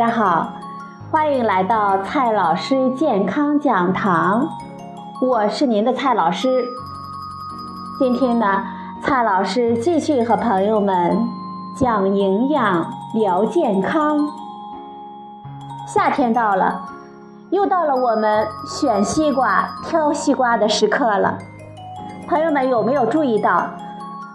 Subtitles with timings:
[0.00, 0.54] 大家好，
[1.10, 4.48] 欢迎来到蔡老师健康讲堂，
[5.20, 6.64] 我是您的蔡老师。
[7.98, 8.64] 今天呢，
[9.02, 11.18] 蔡老师继续和朋友们
[11.76, 14.26] 讲营养、聊健康。
[15.86, 16.80] 夏天到了，
[17.50, 21.36] 又到了我们选西瓜、挑西瓜的时刻了。
[22.26, 23.66] 朋友们有没有注意到，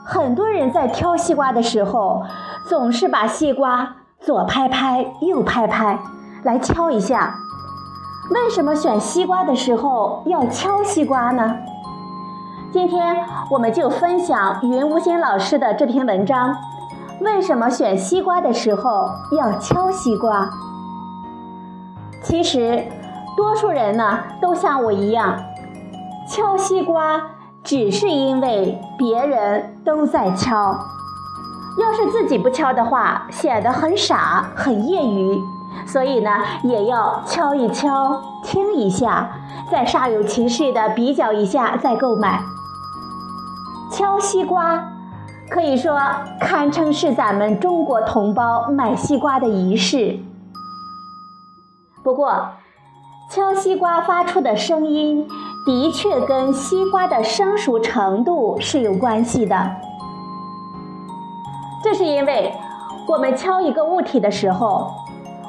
[0.03, 2.21] 很多人在挑西瓜的时候，
[2.67, 3.95] 总是把西瓜。
[4.25, 5.99] 左拍拍，右拍拍，
[6.41, 7.35] 来敲一下。
[8.31, 11.57] 为什么选西瓜的时候要敲西瓜呢？
[12.73, 16.55] 今天我们就分享云无心老师的这篇文章：
[17.21, 20.49] 为什么选西瓜的时候要敲西瓜？
[22.23, 22.83] 其实，
[23.37, 25.37] 多数人呢都像我一样，
[26.27, 27.21] 敲西瓜
[27.63, 30.75] 只是因为别人都在敲。
[31.77, 35.41] 要是自己不敲的话，显得很傻、很业余，
[35.85, 36.31] 所以呢，
[36.63, 39.29] 也要敲一敲，听一下，
[39.69, 42.41] 再煞有其事的比较一下，再购买。
[43.91, 44.89] 敲西瓜，
[45.49, 45.99] 可以说
[46.39, 50.19] 堪称是咱们中国同胞买西瓜的仪式。
[52.03, 52.51] 不过，
[53.29, 55.27] 敲西瓜发出的声音，
[55.65, 59.71] 的确跟西瓜的生熟程度是有关系的。
[61.95, 62.53] 是因为，
[63.07, 64.91] 我们敲一个物体的时候，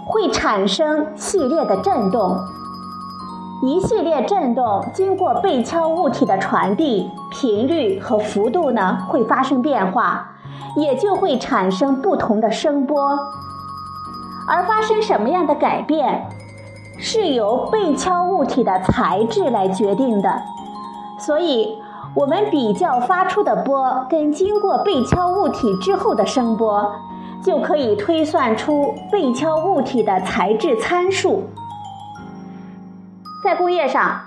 [0.07, 2.39] 会产生系列的振动。
[3.63, 10.29] 一系列振动经过被敲物体的传递，频率和幅度呢会发生变化，
[10.77, 13.19] 也就会产生不同的声波。
[14.47, 16.29] 而发生什么样的改变，
[16.99, 20.43] 是由被敲物体的材质来决定的。
[21.19, 21.79] 所以。
[22.17, 26.91] 我们比较发出的波跟经过被敲物体之后的声波，
[27.45, 31.45] 就可以推算出被敲物体的材质参数。
[33.45, 34.23] 在工业上，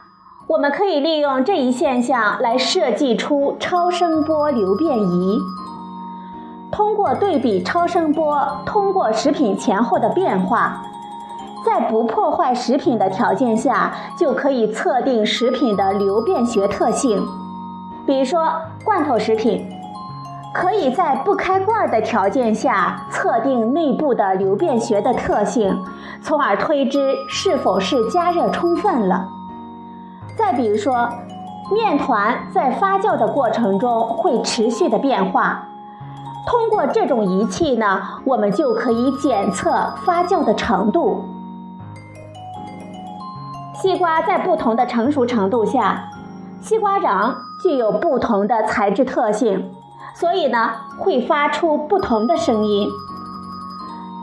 [0.46, 5.40] 我们可以利用这一现象来设计出超声波流变仪。
[6.72, 10.84] 通过对比超声波通过食品前后的变化，
[11.66, 17.28] 在不破坏食品的条件下，就可以测定食品的流变学特性。
[18.10, 18.52] 比如说，
[18.84, 19.70] 罐头食品
[20.52, 25.80] 可以在不开罐的条件下测定内部的流变学的特性，
[26.20, 29.28] 从而推知是否是加热充分了。
[30.36, 31.08] 再比如说，
[31.72, 35.68] 面团在发酵的过程中会持续的变化，
[36.48, 41.26] 通过这种仪器呢，我们就可以检测发酵的程度。
[43.76, 46.09] 西瓜在不同的成熟程度下。
[46.62, 49.72] 西瓜瓤具有不同的材质特性，
[50.14, 52.88] 所以呢会发出不同的声音。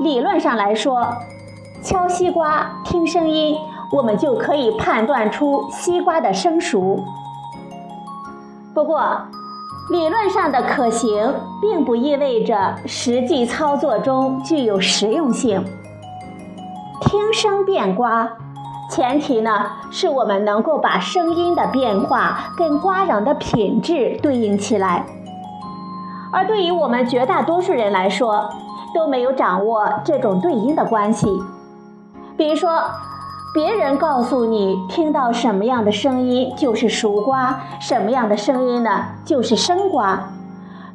[0.01, 1.15] 理论上来说，
[1.83, 3.57] 敲西瓜听声音，
[3.93, 7.03] 我们就可以判断出西瓜的生熟。
[8.75, 9.23] 不过，
[9.91, 11.33] 理论上的可行，
[11.63, 15.65] 并不意味着实际操作中具有实用性。
[17.01, 18.31] 听声辨瓜。
[18.89, 25.05] 前提呢，是我们能够把声音的变化跟瓜瓤的品质对应起来，
[26.33, 28.49] 而对于我们绝大多数人来说，
[28.95, 31.27] 都没有掌握这种对应的关系。
[32.37, 32.81] 比如说，
[33.53, 40.29] 别人告诉你听到什么样的声音就是熟瓜，什么样的声音呢就是生瓜，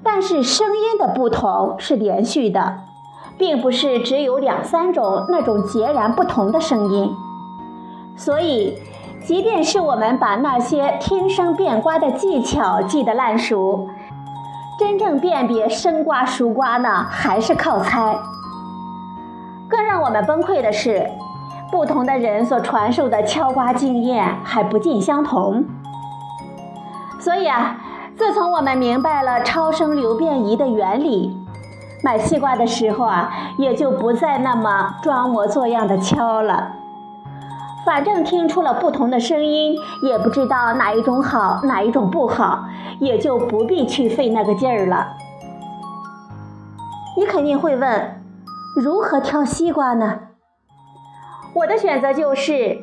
[0.02, 2.76] 但是声音的不同是连续的，
[3.38, 7.14] 并不是只有两三种那种截然不同的声音。
[8.24, 8.78] 所以，
[9.26, 13.90] 即便是我们把那些听声辨瓜的技巧记得烂熟，
[14.78, 18.16] 真正辨别生瓜熟瓜呢，还是靠猜。
[19.68, 21.10] 更让我们崩溃的是，
[21.72, 25.66] 不同的人所传授的敲瓜经验还不尽相同。
[27.20, 27.78] 所以啊，
[28.16, 31.36] 自从我们明白了超声流变仪的原理，
[32.04, 36.74] 买西瓜的时候啊，也就不再那么装模作样的敲了。
[37.86, 42.66] 反正听出了不同的声音，也不知道哪一种好，哪一种不好，
[43.00, 45.08] 也就不必去费那个劲儿了。
[47.18, 48.22] 你肯定会问，
[48.76, 50.20] 如何挑西瓜呢？
[51.56, 52.78] 我的选择就是，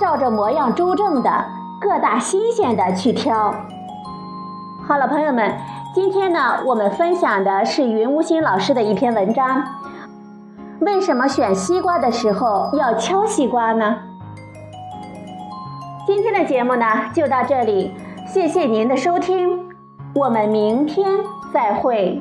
[0.00, 1.44] 照着模样周正的、
[1.80, 3.54] 个大新鲜的去挑。
[4.86, 5.56] 好了，朋友们，
[5.94, 9.62] 今天呢，我们分享的是云无心老师的一篇文章。
[10.80, 13.96] 为什么选西瓜的时候要敲西瓜呢？
[16.06, 17.94] 今天的节目呢就到这里，
[18.26, 19.68] 谢谢您的收听，
[20.14, 21.10] 我们明天
[21.52, 22.20] 再会。